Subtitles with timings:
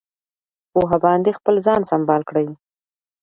[0.63, 2.47] په پوهه باندې خپل ځان سمبال کړئ.